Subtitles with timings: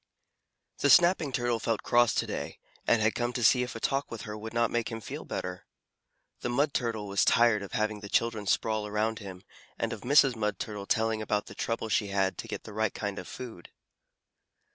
[0.79, 2.57] The Snapping Turtle felt cross to day,
[2.87, 5.25] and had come to see if a talk with her would not make him feel
[5.25, 5.67] better.
[6.39, 9.43] The Mud Turtle was tired of having the children sprawl around him,
[9.77, 10.35] and of Mrs.
[10.35, 13.69] Mud Turtle telling about the trouble she had to get the right kind of food.